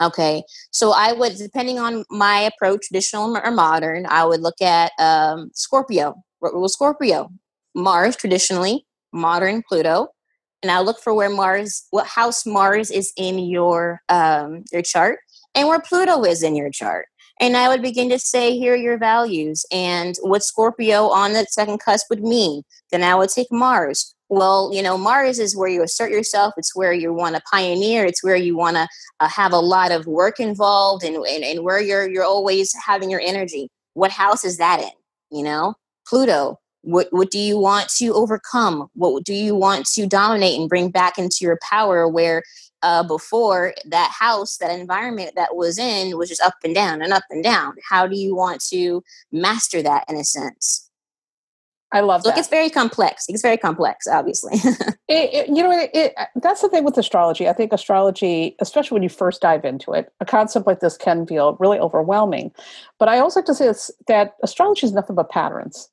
Okay, 0.00 0.44
so 0.70 0.92
I 0.92 1.12
would, 1.12 1.34
depending 1.36 1.80
on 1.80 2.04
my 2.08 2.38
approach, 2.38 2.86
traditional 2.86 3.36
or 3.36 3.50
modern, 3.50 4.06
I 4.08 4.24
would 4.24 4.40
look 4.40 4.62
at 4.62 4.92
um, 5.00 5.50
Scorpio. 5.54 6.14
What 6.38 6.54
rule 6.54 6.68
Scorpio? 6.68 7.30
Mars, 7.74 8.14
traditionally, 8.14 8.86
modern 9.12 9.62
Pluto, 9.68 10.08
and 10.62 10.70
I 10.70 10.80
look 10.80 11.00
for 11.00 11.14
where 11.14 11.28
Mars, 11.30 11.86
what 11.90 12.06
house 12.06 12.46
Mars 12.46 12.90
is 12.90 13.12
in 13.16 13.38
your 13.40 14.00
um, 14.08 14.64
your 14.72 14.82
chart, 14.82 15.18
and 15.54 15.66
where 15.66 15.80
Pluto 15.80 16.24
is 16.24 16.42
in 16.42 16.54
your 16.54 16.70
chart. 16.70 17.06
And 17.40 17.56
I 17.56 17.68
would 17.68 17.82
begin 17.82 18.08
to 18.10 18.18
say, 18.18 18.56
here 18.56 18.74
are 18.74 18.76
your 18.76 18.98
values 18.98 19.64
and 19.70 20.16
what 20.22 20.42
Scorpio 20.42 21.08
on 21.08 21.32
the 21.32 21.46
second 21.50 21.78
cusp 21.78 22.06
would 22.10 22.22
mean. 22.22 22.62
Then 22.90 23.02
I 23.02 23.14
would 23.14 23.30
take 23.30 23.48
Mars. 23.50 24.14
Well 24.30 24.70
you 24.74 24.82
know 24.82 24.98
mars 24.98 25.38
is 25.38 25.56
where 25.56 25.70
you 25.70 25.82
assert 25.82 26.10
yourself. 26.10 26.52
It's 26.58 26.76
where 26.76 26.92
you 26.92 27.14
want 27.14 27.36
to 27.36 27.42
pioneer. 27.50 28.04
It's 28.04 28.22
where 28.22 28.36
you 28.36 28.56
want 28.56 28.76
to 28.76 28.86
uh, 29.20 29.28
have 29.28 29.52
a 29.52 29.58
lot 29.58 29.90
of 29.90 30.06
work 30.06 30.38
involved 30.38 31.02
and, 31.02 31.16
and, 31.16 31.42
and 31.42 31.64
where 31.64 31.80
you're 31.80 32.06
you're 32.06 32.24
always 32.24 32.74
having 32.84 33.10
your 33.10 33.22
energy. 33.22 33.70
What 33.94 34.10
house 34.10 34.44
is 34.44 34.58
that 34.58 34.80
in? 34.80 34.90
You 35.30 35.44
know? 35.44 35.74
Pluto 36.06 36.58
what 36.82 37.08
what 37.10 37.30
do 37.30 37.38
you 37.38 37.58
want 37.58 37.88
to 37.98 38.14
overcome? 38.14 38.88
What 38.94 39.24
do 39.24 39.34
you 39.34 39.54
want 39.54 39.86
to 39.86 40.06
dominate 40.06 40.58
and 40.58 40.68
bring 40.68 40.90
back 40.90 41.18
into 41.18 41.38
your 41.42 41.58
power 41.68 42.08
where 42.08 42.42
uh, 42.82 43.02
before 43.02 43.74
that 43.86 44.10
house 44.10 44.58
that 44.58 44.70
environment 44.70 45.32
that 45.36 45.56
was 45.56 45.78
in 45.78 46.16
was 46.16 46.28
just 46.28 46.42
up 46.42 46.54
and 46.64 46.74
down 46.74 47.02
and 47.02 47.12
up 47.12 47.24
and 47.30 47.42
down 47.42 47.74
how 47.88 48.06
do 48.06 48.16
you 48.16 48.34
want 48.34 48.60
to 48.60 49.02
master 49.32 49.82
that 49.82 50.04
in 50.08 50.16
a 50.16 50.24
sense 50.24 50.88
I 51.90 52.00
love 52.00 52.24
Look, 52.24 52.36
it's 52.36 52.48
very 52.48 52.68
complex. 52.68 53.24
It's 53.28 53.40
very 53.40 53.56
complex, 53.56 54.06
obviously. 54.06 54.56
it, 55.08 55.32
it, 55.32 55.48
you 55.48 55.62
know, 55.62 55.70
it, 55.70 55.90
it, 55.94 56.14
that's 56.36 56.60
the 56.60 56.68
thing 56.68 56.84
with 56.84 56.98
astrology. 56.98 57.48
I 57.48 57.54
think 57.54 57.72
astrology, 57.72 58.56
especially 58.60 58.96
when 58.96 59.02
you 59.02 59.08
first 59.08 59.40
dive 59.40 59.64
into 59.64 59.92
it, 59.92 60.12
a 60.20 60.26
concept 60.26 60.66
like 60.66 60.80
this 60.80 60.98
can 60.98 61.26
feel 61.26 61.56
really 61.58 61.78
overwhelming. 61.78 62.52
But 62.98 63.08
I 63.08 63.18
also 63.20 63.40
like 63.40 63.46
to 63.46 63.54
say 63.54 63.72
that 64.06 64.34
astrology 64.42 64.86
is 64.86 64.92
nothing 64.92 65.16
but 65.16 65.30
patterns. 65.30 65.88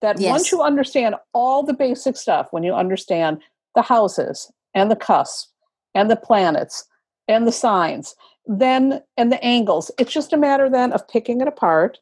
That 0.00 0.18
yes. 0.18 0.30
once 0.30 0.50
you 0.50 0.62
understand 0.62 1.16
all 1.34 1.62
the 1.62 1.74
basic 1.74 2.16
stuff, 2.16 2.48
when 2.50 2.62
you 2.62 2.74
understand 2.74 3.40
the 3.74 3.82
houses 3.82 4.50
and 4.72 4.90
the 4.90 4.96
cusp 4.96 5.50
and 5.94 6.10
the 6.10 6.16
planets 6.16 6.86
and 7.28 7.46
the 7.46 7.52
signs, 7.52 8.14
then 8.46 9.02
and 9.16 9.32
the 9.32 9.42
angles, 9.42 9.90
it's 9.98 10.12
just 10.12 10.32
a 10.32 10.36
matter 10.36 10.68
then 10.68 10.92
of 10.92 11.06
picking 11.08 11.40
it 11.40 11.48
apart 11.48 11.98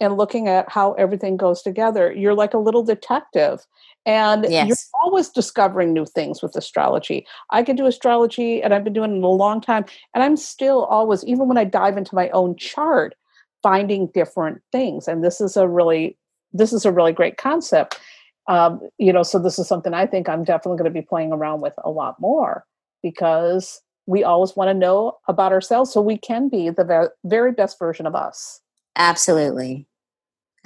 and 0.00 0.16
looking 0.16 0.48
at 0.48 0.68
how 0.70 0.92
everything 0.94 1.36
goes 1.36 1.62
together. 1.62 2.12
You're 2.12 2.34
like 2.34 2.54
a 2.54 2.58
little 2.58 2.82
detective. 2.82 3.64
And 4.06 4.46
yes. 4.48 4.68
you're 4.68 5.02
always 5.02 5.30
discovering 5.30 5.92
new 5.92 6.04
things 6.04 6.42
with 6.42 6.56
astrology. 6.56 7.26
I 7.50 7.62
can 7.62 7.76
do 7.76 7.86
astrology 7.86 8.62
and 8.62 8.74
I've 8.74 8.84
been 8.84 8.92
doing 8.92 9.16
it 9.16 9.22
a 9.22 9.28
long 9.28 9.60
time. 9.60 9.84
And 10.14 10.22
I'm 10.22 10.36
still 10.36 10.84
always, 10.84 11.24
even 11.24 11.48
when 11.48 11.56
I 11.56 11.64
dive 11.64 11.96
into 11.96 12.14
my 12.14 12.28
own 12.30 12.56
chart, 12.56 13.14
finding 13.62 14.08
different 14.08 14.60
things. 14.72 15.08
And 15.08 15.24
this 15.24 15.40
is 15.40 15.56
a 15.56 15.66
really, 15.66 16.18
this 16.52 16.72
is 16.72 16.84
a 16.84 16.92
really 16.92 17.12
great 17.12 17.38
concept. 17.38 17.98
Um, 18.46 18.80
you 18.98 19.10
know, 19.10 19.22
so 19.22 19.38
this 19.38 19.58
is 19.58 19.66
something 19.66 19.94
I 19.94 20.06
think 20.06 20.28
I'm 20.28 20.44
definitely 20.44 20.76
going 20.78 20.92
to 20.92 21.00
be 21.00 21.06
playing 21.06 21.32
around 21.32 21.62
with 21.62 21.72
a 21.82 21.90
lot 21.90 22.20
more 22.20 22.66
because 23.04 23.82
we 24.06 24.24
always 24.24 24.56
want 24.56 24.68
to 24.68 24.74
know 24.74 25.18
about 25.28 25.52
ourselves 25.52 25.92
so 25.92 26.00
we 26.00 26.18
can 26.18 26.48
be 26.48 26.70
the 26.70 27.10
very 27.24 27.52
best 27.52 27.78
version 27.78 28.06
of 28.06 28.14
us. 28.14 28.60
Absolutely. 28.96 29.86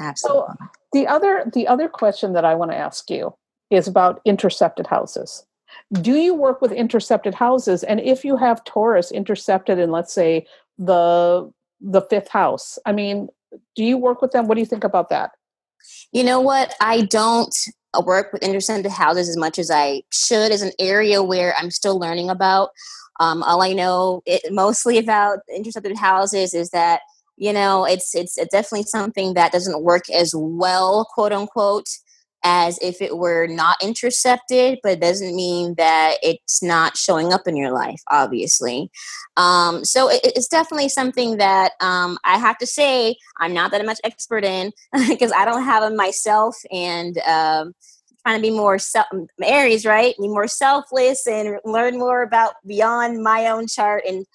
Absolutely. 0.00 0.54
So 0.61 0.68
the 0.92 1.07
other 1.07 1.50
the 1.52 1.66
other 1.66 1.88
question 1.88 2.33
that 2.33 2.45
I 2.45 2.54
want 2.54 2.71
to 2.71 2.76
ask 2.76 3.11
you 3.11 3.35
is 3.71 3.88
about 3.88 4.21
intercepted 4.25 4.87
houses. 4.87 5.45
Do 5.92 6.14
you 6.14 6.35
work 6.35 6.62
with 6.62 6.73
intercepted 6.73 7.35
houses 7.35 7.83
and 7.83 8.00
if 8.00 8.25
you 8.25 8.37
have 8.37 8.64
Taurus 8.64 9.11
intercepted 9.11 9.78
in 9.78 9.90
let's 9.90 10.12
say 10.12 10.47
the 10.78 11.52
the 11.80 12.02
fifth 12.02 12.28
house, 12.28 12.78
I 12.87 12.92
mean, 12.92 13.28
do 13.75 13.85
you 13.85 13.99
work 13.99 14.23
with 14.23 14.30
them? 14.30 14.47
What 14.47 14.54
do 14.54 14.61
you 14.61 14.66
think 14.66 14.85
about 14.85 15.11
that? 15.11 15.33
You 16.12 16.25
know 16.25 16.40
what? 16.40 16.75
I 16.80 17.02
don't 17.02 17.54
work 18.04 18.33
with 18.33 18.42
intercepted 18.42 18.92
houses 18.92 19.28
as 19.28 19.37
much 19.37 19.59
as 19.59 19.71
I 19.71 20.02
should 20.12 20.52
is 20.52 20.62
an 20.62 20.73
area 20.78 21.23
where 21.23 21.54
I'm 21.59 21.71
still 21.71 21.99
learning 21.99 22.30
about. 22.30 22.71
Um, 23.21 23.42
all 23.42 23.62
I 23.62 23.73
know 23.73 24.23
it, 24.26 24.42
mostly 24.52 24.99
about 24.99 25.40
intercepted 25.54 25.97
houses 25.97 26.54
is 26.54 26.71
that 26.71 27.00
you 27.37 27.52
know 27.52 27.85
it's 27.85 28.14
it's 28.14 28.37
definitely 28.50 28.85
something 28.85 29.35
that 29.35 29.52
doesn't 29.52 29.83
work 29.83 30.09
as 30.11 30.33
well 30.37 31.07
quote 31.14 31.33
unquote 31.33 31.88
as 32.45 32.78
if 32.80 33.00
it 33.02 33.16
were 33.16 33.47
not 33.47 33.76
intercepted 33.83 34.78
but 34.83 34.92
it 34.92 35.00
doesn't 35.00 35.35
mean 35.35 35.75
that 35.76 36.16
it's 36.23 36.62
not 36.62 36.97
showing 36.97 37.33
up 37.33 37.47
in 37.47 37.57
your 37.57 37.73
life 37.73 38.02
obviously. 38.11 38.90
Um, 39.37 39.85
so 39.85 40.11
it, 40.11 40.21
it's 40.25 40.49
definitely 40.49 40.88
something 40.88 41.37
that 41.38 41.73
um, 41.80 42.18
i 42.25 42.38
have 42.38 42.59
to 42.59 42.66
say 42.66 43.16
i'm 43.38 43.54
not 43.54 43.71
that 43.71 43.85
much 43.87 44.00
expert 44.04 44.45
in 44.45 44.73
because 45.09 45.33
i 45.33 45.45
don't 45.45 45.64
have 45.64 45.83
them 45.83 45.97
myself 45.97 46.57
and 46.71 47.18
um, 47.18 47.75
trying 48.28 48.38
to 48.38 48.42
be 48.42 48.54
more 48.54 48.78
self 48.78 49.07
aries 49.42 49.87
right? 49.87 50.14
Be 50.21 50.28
more 50.28 50.49
selfless 50.49 51.26
and 51.26 51.59
learn 51.64 51.99
more 51.99 52.23
about 52.23 52.54
beyond 52.66 53.23
my 53.23 53.49
own 53.49 53.66
chart 53.66 54.04
and 54.07 54.26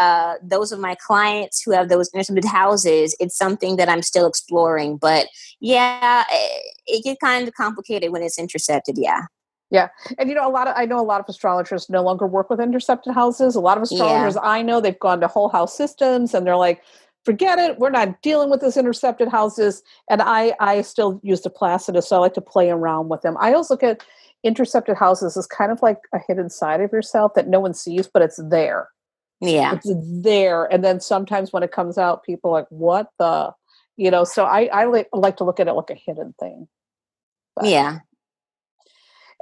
uh, 0.00 0.36
those 0.42 0.72
of 0.72 0.80
my 0.80 0.94
clients 0.94 1.62
who 1.62 1.72
have 1.72 1.90
those 1.90 2.08
intercepted 2.14 2.46
houses, 2.46 3.14
it's 3.20 3.36
something 3.36 3.76
that 3.76 3.88
I'm 3.88 4.00
still 4.00 4.26
exploring. 4.26 4.96
But 4.96 5.28
yeah, 5.60 6.24
it, 6.30 6.74
it 6.86 7.04
gets 7.04 7.20
kind 7.22 7.46
of 7.46 7.52
complicated 7.52 8.10
when 8.10 8.22
it's 8.22 8.38
intercepted. 8.38 8.96
Yeah. 8.96 9.26
Yeah. 9.70 9.88
And 10.18 10.30
you 10.30 10.34
know, 10.34 10.48
a 10.48 10.50
lot 10.50 10.66
of 10.66 10.74
I 10.76 10.86
know 10.86 10.98
a 10.98 11.02
lot 11.04 11.20
of 11.20 11.26
astrologers 11.28 11.90
no 11.90 12.02
longer 12.02 12.26
work 12.26 12.48
with 12.48 12.60
intercepted 12.60 13.12
houses. 13.12 13.54
A 13.54 13.60
lot 13.60 13.76
of 13.76 13.82
astrologers 13.82 14.36
yeah. 14.36 14.48
I 14.48 14.62
know 14.62 14.80
they've 14.80 14.98
gone 14.98 15.20
to 15.20 15.28
whole 15.28 15.50
house 15.50 15.76
systems 15.76 16.32
and 16.32 16.46
they're 16.46 16.56
like, 16.56 16.82
forget 17.24 17.58
it, 17.58 17.78
we're 17.78 17.90
not 17.90 18.22
dealing 18.22 18.48
with 18.48 18.62
this 18.62 18.78
intercepted 18.78 19.28
houses. 19.28 19.82
And 20.08 20.22
I 20.22 20.54
I 20.60 20.80
still 20.80 21.20
use 21.22 21.42
the 21.42 21.50
Placidus, 21.50 22.08
so 22.08 22.16
I 22.16 22.20
like 22.20 22.34
to 22.34 22.40
play 22.40 22.70
around 22.70 23.10
with 23.10 23.20
them. 23.20 23.36
I 23.38 23.52
also 23.52 23.74
look 23.74 23.82
at 23.82 24.02
intercepted 24.42 24.96
houses 24.96 25.36
as 25.36 25.46
kind 25.46 25.70
of 25.70 25.82
like 25.82 25.98
a 26.14 26.18
hidden 26.26 26.48
side 26.48 26.80
of 26.80 26.90
yourself 26.90 27.34
that 27.34 27.46
no 27.46 27.60
one 27.60 27.74
sees, 27.74 28.08
but 28.08 28.22
it's 28.22 28.40
there. 28.42 28.88
Yeah. 29.40 29.74
It's 29.74 29.90
there. 30.22 30.64
And 30.66 30.84
then 30.84 31.00
sometimes 31.00 31.52
when 31.52 31.62
it 31.62 31.72
comes 31.72 31.98
out, 31.98 32.24
people 32.24 32.50
like, 32.50 32.66
what 32.68 33.10
the, 33.18 33.52
you 33.96 34.10
know, 34.10 34.24
so 34.24 34.44
I, 34.44 34.66
I 34.66 34.84
like, 34.84 35.08
like 35.12 35.36
to 35.38 35.44
look 35.44 35.60
at 35.60 35.68
it 35.68 35.72
like 35.72 35.90
a 35.90 35.94
hidden 35.94 36.34
thing. 36.38 36.68
But 37.56 37.66
yeah. 37.66 38.00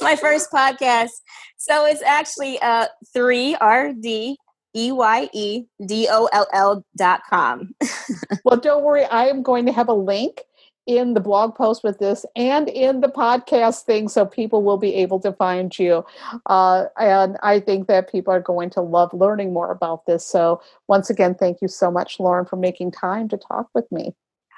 my 0.00 0.16
first 0.16 0.50
podcast. 0.50 1.10
So 1.56 1.86
it's 1.86 2.02
actually 2.02 2.60
uh 2.60 2.86
three 3.12 3.54
R 3.56 3.92
D 3.92 4.36
E 4.74 4.92
Y 4.92 5.28
E 5.32 5.64
D 5.84 6.08
O 6.10 6.28
L 6.32 6.46
L 6.52 6.84
dot 6.96 7.22
com. 7.28 7.74
well, 8.44 8.58
don't 8.58 8.84
worry. 8.84 9.04
I 9.04 9.26
am 9.26 9.42
going 9.42 9.66
to 9.66 9.72
have 9.72 9.88
a 9.88 9.94
link 9.94 10.42
in 10.86 11.14
the 11.14 11.20
blog 11.20 11.54
post 11.56 11.82
with 11.82 11.98
this 11.98 12.24
and 12.36 12.68
in 12.68 13.00
the 13.00 13.08
podcast 13.08 13.82
thing 13.82 14.08
so 14.08 14.24
people 14.24 14.62
will 14.62 14.76
be 14.76 14.94
able 14.94 15.18
to 15.18 15.32
find 15.32 15.76
you. 15.78 16.04
Uh, 16.46 16.84
and 16.96 17.36
I 17.42 17.58
think 17.58 17.88
that 17.88 18.10
people 18.10 18.32
are 18.32 18.40
going 18.40 18.70
to 18.70 18.80
love 18.80 19.12
learning 19.12 19.52
more 19.52 19.72
about 19.72 20.06
this. 20.06 20.24
So, 20.24 20.62
once 20.86 21.10
again, 21.10 21.34
thank 21.34 21.60
you 21.60 21.68
so 21.68 21.90
much, 21.90 22.20
Lauren, 22.20 22.46
for 22.46 22.56
making 22.56 22.92
time 22.92 23.28
to 23.30 23.36
talk 23.36 23.68
with 23.74 23.90
me. 23.90 24.14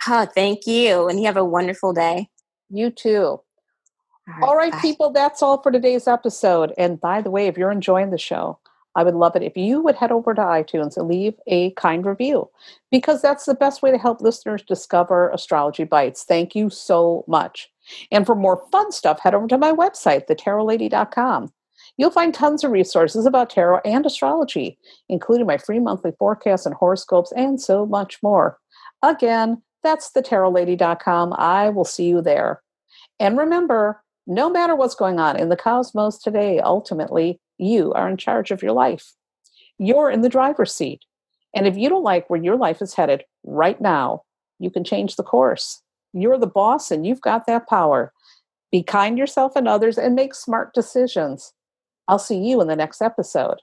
Oh, 0.06 0.26
thank 0.26 0.66
you. 0.66 1.08
And 1.08 1.18
you 1.18 1.26
have 1.26 1.36
a 1.36 1.44
wonderful 1.44 1.92
day. 1.92 2.28
You 2.70 2.90
too. 2.90 3.40
All 4.28 4.34
right, 4.34 4.42
all 4.42 4.56
right 4.56 4.82
people, 4.82 5.10
that's 5.10 5.42
all 5.42 5.62
for 5.62 5.72
today's 5.72 6.06
episode. 6.06 6.72
And 6.76 7.00
by 7.00 7.22
the 7.22 7.30
way, 7.30 7.46
if 7.46 7.56
you're 7.56 7.70
enjoying 7.70 8.10
the 8.10 8.18
show, 8.18 8.58
I 8.94 9.04
would 9.04 9.14
love 9.14 9.36
it 9.36 9.42
if 9.42 9.56
you 9.56 9.80
would 9.80 9.94
head 9.94 10.10
over 10.10 10.34
to 10.34 10.42
iTunes 10.42 10.96
and 10.96 11.08
leave 11.08 11.34
a 11.46 11.70
kind 11.72 12.04
review 12.04 12.50
because 12.90 13.22
that's 13.22 13.44
the 13.44 13.54
best 13.54 13.80
way 13.80 13.90
to 13.90 13.98
help 13.98 14.20
listeners 14.20 14.62
discover 14.62 15.30
Astrology 15.30 15.84
Bites. 15.84 16.24
Thank 16.24 16.54
you 16.54 16.68
so 16.68 17.24
much. 17.28 17.70
And 18.10 18.26
for 18.26 18.34
more 18.34 18.66
fun 18.72 18.92
stuff, 18.92 19.20
head 19.20 19.34
over 19.34 19.46
to 19.48 19.56
my 19.56 19.72
website, 19.72 20.26
thetarotlady.com. 20.26 21.52
You'll 21.96 22.10
find 22.10 22.34
tons 22.34 22.64
of 22.64 22.70
resources 22.70 23.24
about 23.24 23.50
tarot 23.50 23.80
and 23.84 24.04
astrology, 24.04 24.78
including 25.08 25.46
my 25.46 25.58
free 25.58 25.78
monthly 25.78 26.12
forecasts 26.18 26.66
and 26.66 26.74
horoscopes 26.74 27.32
and 27.36 27.60
so 27.60 27.86
much 27.86 28.22
more. 28.22 28.58
Again, 29.02 29.62
that's 29.82 30.10
thetarotlady.com. 30.12 31.34
I 31.36 31.68
will 31.70 31.84
see 31.84 32.08
you 32.08 32.20
there. 32.22 32.62
And 33.20 33.38
remember, 33.38 34.02
no 34.26 34.50
matter 34.50 34.74
what's 34.76 34.94
going 34.94 35.18
on 35.18 35.38
in 35.38 35.48
the 35.48 35.56
cosmos 35.56 36.18
today, 36.18 36.60
ultimately, 36.60 37.40
you 37.58 37.92
are 37.94 38.08
in 38.08 38.16
charge 38.16 38.50
of 38.50 38.62
your 38.62 38.72
life. 38.72 39.14
You're 39.78 40.10
in 40.10 40.22
the 40.22 40.28
driver's 40.28 40.74
seat. 40.74 41.02
And 41.54 41.66
if 41.66 41.76
you 41.76 41.88
don't 41.88 42.02
like 42.02 42.28
where 42.28 42.42
your 42.42 42.56
life 42.56 42.82
is 42.82 42.94
headed 42.94 43.24
right 43.44 43.80
now, 43.80 44.22
you 44.58 44.70
can 44.70 44.84
change 44.84 45.16
the 45.16 45.22
course. 45.22 45.82
You're 46.12 46.38
the 46.38 46.46
boss 46.46 46.90
and 46.90 47.06
you've 47.06 47.20
got 47.20 47.46
that 47.46 47.68
power. 47.68 48.12
Be 48.70 48.82
kind 48.82 49.16
yourself 49.16 49.56
and 49.56 49.66
others 49.66 49.96
and 49.96 50.14
make 50.14 50.34
smart 50.34 50.74
decisions. 50.74 51.52
I'll 52.06 52.18
see 52.18 52.38
you 52.38 52.60
in 52.60 52.68
the 52.68 52.76
next 52.76 53.00
episode. 53.00 53.60